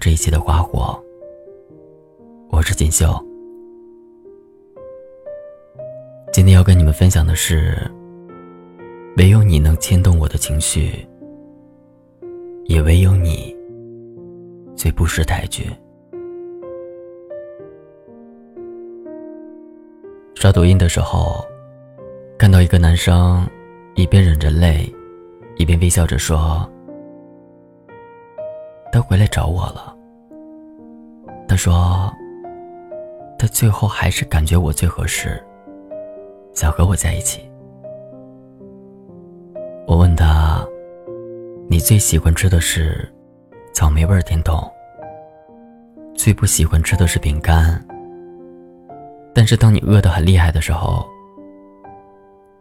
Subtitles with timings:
[0.00, 0.96] 这一期的花火，
[2.50, 3.20] 我是锦绣。
[6.32, 7.76] 今天要跟你们分享的是，
[9.16, 11.04] 唯有你能牵动我的情绪，
[12.66, 13.54] 也唯有你
[14.76, 15.68] 最不识抬举。
[20.36, 21.44] 刷抖音的时候，
[22.38, 23.44] 看到一个男生
[23.96, 24.88] 一边忍着泪，
[25.56, 26.70] 一边微笑着说
[28.92, 29.94] ：“他回来找我了。”
[31.48, 32.12] 他说
[33.38, 35.42] ：“他最后还是感觉我最合适，
[36.54, 37.48] 想和我在一起。”
[39.86, 40.64] 我问他
[41.70, 43.08] ：“你最喜欢吃的是
[43.72, 44.60] 草莓味甜筒，
[46.14, 47.82] 最不喜欢吃的是饼干。”
[49.34, 51.06] 但是当你饿得很厉害的时候，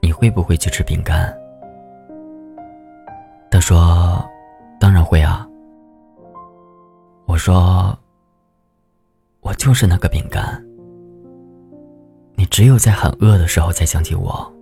[0.00, 1.32] 你会不会去吃饼干？
[3.50, 4.24] 他说
[4.80, 5.46] ：“当然会啊。”
[7.32, 7.98] 我说
[9.40, 10.62] ：“我就是那个饼干。
[12.34, 14.52] 你只有在很饿的时候才想起我。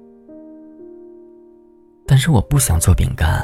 [2.06, 3.42] 但是我不想做饼干，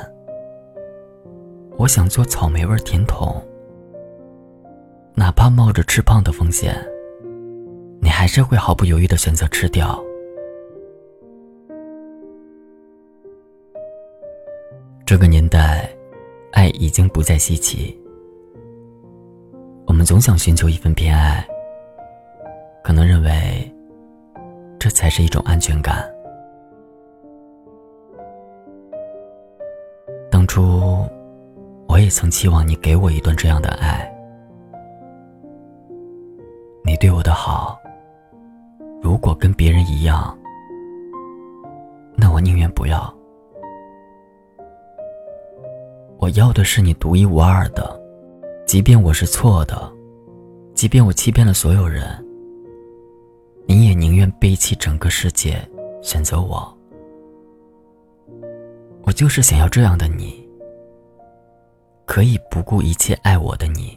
[1.77, 3.43] 我想做草莓味甜筒，
[5.17, 6.77] 哪怕冒着吃胖的风险。”
[8.01, 10.01] 你还是会毫不犹豫的选择吃掉。
[15.05, 15.91] 这个年代，
[16.53, 18.01] 爱已经不再稀奇。
[19.87, 21.47] 我们总想寻求一份偏爱，
[22.83, 23.73] 可能认为
[24.79, 26.05] 这才是一种安全感。
[30.31, 31.07] 当初，
[31.89, 34.13] 我也曾期望你给我一段这样的爱。
[36.85, 37.81] 你对我的好。
[39.03, 40.37] 如果跟别人一样，
[42.17, 43.15] 那我宁愿不要。
[46.19, 47.99] 我要的是你独一无二的，
[48.67, 49.91] 即便我是错的，
[50.75, 52.05] 即便我欺骗了所有人，
[53.67, 55.57] 你也宁愿背弃整个世界，
[56.03, 56.77] 选择我。
[59.03, 60.47] 我就是想要这样的你，
[62.05, 63.97] 可以不顾一切爱我的你。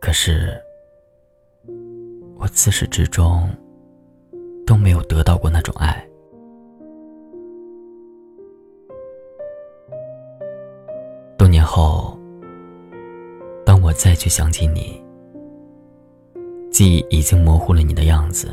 [0.00, 0.58] 可是。
[2.38, 3.46] 我自始至终
[4.66, 6.08] 都没有得到过那种爱。
[11.36, 12.18] 多年后，
[13.64, 15.00] 当我再去想起你，
[16.70, 18.48] 记忆已经模糊了你的样子，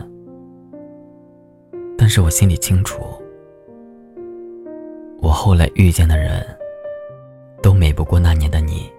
[1.97, 3.01] 但是我心里清楚，
[5.21, 6.45] 我后来遇见的人，
[7.63, 8.89] 都美不过那年的你。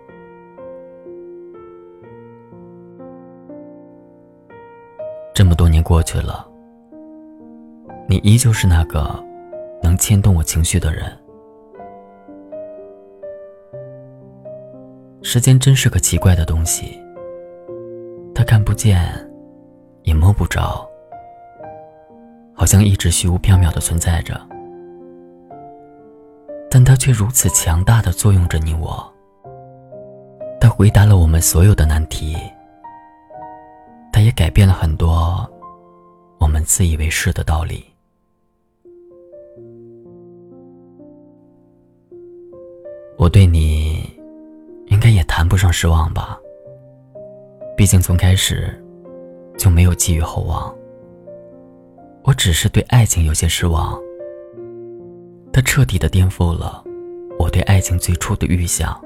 [5.35, 6.45] 这么多年过去了，
[8.09, 9.25] 你依旧是那个
[9.83, 11.17] 能牵动我情绪的人。
[15.21, 16.99] 时间真是个奇怪的东西，
[18.35, 19.09] 它看不见，
[20.05, 20.89] 也摸不着，
[22.55, 24.41] 好像一直虚无缥缈的存在着，
[26.71, 29.13] 但它却如此强大的作用着你我。
[30.61, 32.37] 它回答了我们所有的难题。
[34.13, 35.49] 它也改变了很多
[36.41, 37.85] 我们自以为是的道理。
[43.17, 43.98] 我对你
[45.49, 46.39] 不上失望吧，
[47.77, 48.73] 毕竟从开始
[49.57, 50.75] 就没有寄予厚望。
[52.25, 53.99] 我只是对爱情有些失望，
[55.53, 56.85] 它彻底的颠覆了
[57.39, 59.01] 我对爱情最初的预想。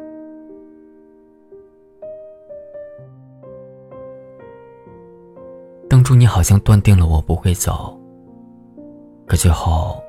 [5.88, 7.97] 当初你好像断定了我不会走，
[9.26, 10.03] 可最后，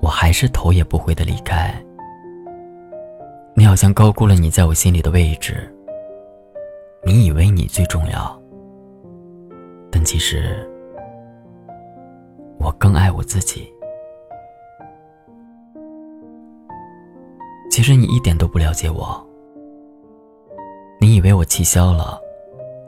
[0.00, 1.74] 我还是头也不回的离开。
[3.60, 5.70] 你好像高估了你在我心里的位置。
[7.04, 8.42] 你以为你最重要，
[9.92, 10.66] 但其实，
[12.58, 13.70] 我更爱我自己。
[17.70, 19.22] 其实你一点都不了解我。
[20.98, 22.18] 你以为我气消了，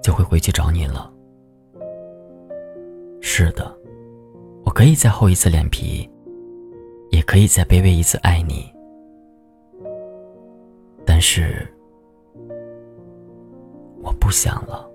[0.03, 1.13] 就会回去找你了。
[3.21, 3.71] 是的，
[4.65, 6.09] 我可以再厚一次脸皮，
[7.11, 8.72] 也可以再卑微一次爱你，
[11.05, 11.67] 但是
[14.03, 14.89] 我不想了。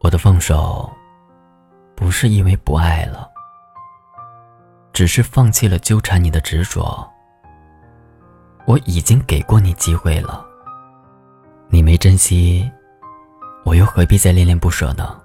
[0.00, 0.90] 我的放手，
[1.94, 3.28] 不是因为不爱了，
[4.92, 7.06] 只是放弃了纠缠你的执着。
[8.66, 10.46] 我已经给过你机会了。
[11.68, 12.70] 你没珍惜，
[13.64, 15.20] 我又何必再恋恋不舍呢？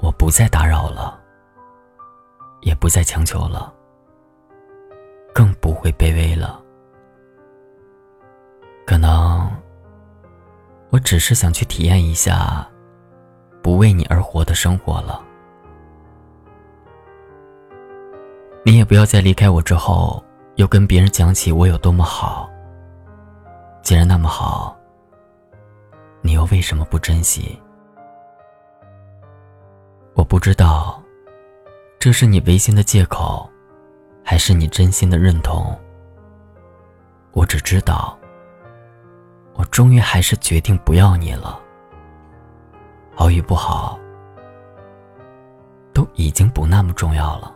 [0.00, 1.20] 我不再打扰了，
[2.62, 3.72] 也不再强求了，
[5.34, 6.60] 更不会卑微了。
[8.86, 9.50] 可能，
[10.90, 12.66] 我只是想去体验一下，
[13.62, 15.22] 不为你而活的生活了。
[18.64, 20.22] 你也不要在离开我之后，
[20.56, 22.50] 又跟别人讲起我有多么好。
[23.82, 24.76] 既然那么好，
[26.20, 27.60] 你又为什么不珍惜？
[30.14, 31.02] 我不知道，
[31.98, 33.48] 这是你违心的借口，
[34.24, 35.76] 还是你真心的认同？
[37.32, 38.18] 我只知道，
[39.54, 41.60] 我终于还是决定不要你了。
[43.14, 43.98] 好与不好，
[45.92, 47.54] 都已经不那么重要了。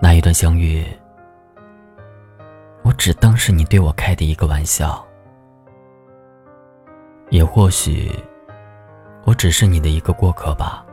[0.00, 0.84] 那一段相遇，
[2.82, 5.04] 我只当是你对我开的一个玩笑，
[7.30, 8.12] 也或许，
[9.26, 10.86] 我只是你的一个过客吧。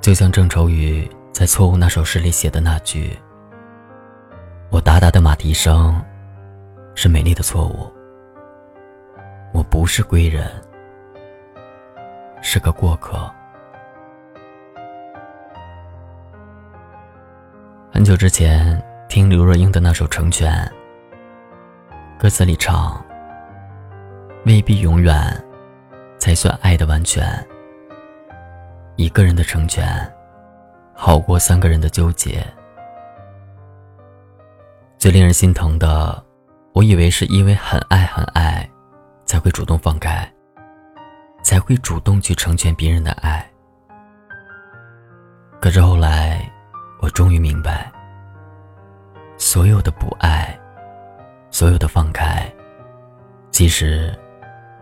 [0.00, 3.18] 就像郑愁予在《错误》那首诗里写的那句
[4.72, 6.02] ：“我哒哒的马蹄声，
[6.94, 7.92] 是美丽的错误。
[9.52, 10.50] 我不是归人，
[12.40, 13.30] 是个过客。”
[17.92, 20.50] 很久之前听刘若英的那首《成全》，
[22.18, 23.04] 歌词里唱
[24.46, 25.14] ：“未必永远
[26.24, 27.22] 才算爱的完全，
[28.96, 30.10] 一个人的成全
[30.94, 32.42] 好过三个人的纠结。”
[34.96, 36.24] 最令人心疼的，
[36.72, 38.66] 我以为是因为很爱很爱，
[39.26, 40.26] 才会主动放开，
[41.42, 43.46] 才会主动去成全别人的爱。
[45.60, 46.50] 可是后来。
[47.00, 47.92] 我终于明白，
[49.36, 50.58] 所有的不爱，
[51.50, 52.50] 所有的放开，
[53.50, 54.18] 其实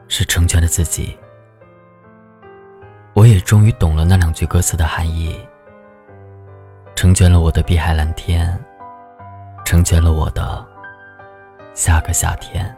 [0.07, 1.19] 是成全了自己。
[3.15, 5.39] 我也终于懂了那两句歌词的含义，
[6.95, 8.59] 成全了我的碧海蓝天，
[9.65, 10.65] 成全了我的
[11.75, 12.75] 下个夏天。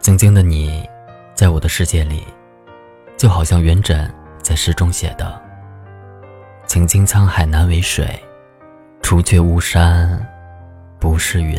[0.00, 0.88] 曾经的你，
[1.34, 2.26] 在我的世界里。
[3.16, 4.10] 就好像元稹
[4.42, 5.40] 在诗中写的
[6.66, 8.20] ：“曾经沧海难为水，
[9.00, 10.20] 除却巫山
[10.98, 11.56] 不是云。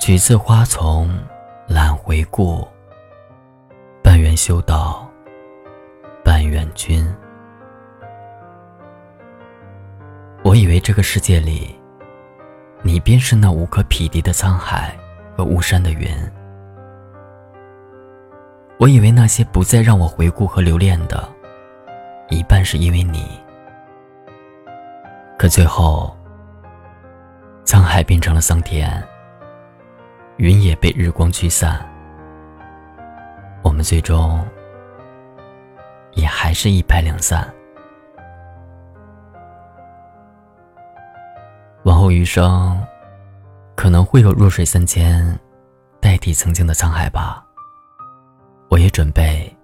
[0.00, 1.14] 取自花丛
[1.66, 2.66] 懒回顾，
[4.02, 5.08] 半缘修道，
[6.22, 7.04] 半缘君。”
[10.44, 11.74] 我以为这个世界里，
[12.82, 14.94] 你便是那无可匹敌的沧海
[15.34, 16.08] 和巫山的云。
[18.78, 21.26] 我以为那些不再让我回顾和留恋的，
[22.28, 23.26] 一半是因为你。
[25.38, 26.14] 可最后，
[27.64, 29.02] 沧海变成了桑田，
[30.36, 31.80] 云也被日光驱散，
[33.62, 34.44] 我们最终
[36.14, 37.48] 也还是一拍两散。
[41.84, 42.84] 往后余生，
[43.76, 45.38] 可能会有弱水三千，
[46.00, 47.46] 代替曾经的沧海吧。
[48.70, 49.56] 我也准备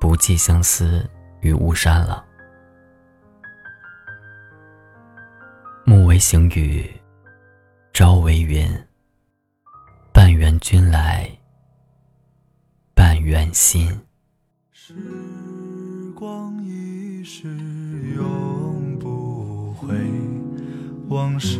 [0.00, 1.08] 不计相思
[1.40, 2.24] 于巫山了。
[5.84, 6.90] 暮为行雨，
[7.92, 8.87] 朝为云。
[10.38, 11.28] 半缘君来，
[12.94, 13.90] 半缘心。
[14.70, 14.94] 时
[16.14, 17.48] 光一逝
[18.14, 19.96] 永不回，
[21.08, 21.58] 往事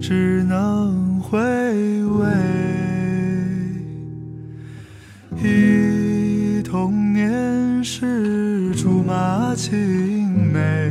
[0.00, 1.36] 只能回
[2.04, 2.26] 味。
[5.36, 10.90] 忆童年时竹马青梅，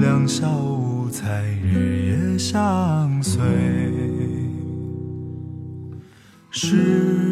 [0.00, 3.42] 两小无猜日夜相随。
[6.64, 7.31] 是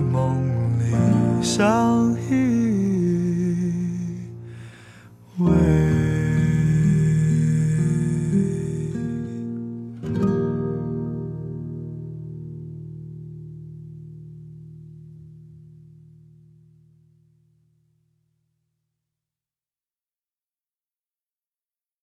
[0.00, 0.36] 梦
[0.78, 2.69] 里相依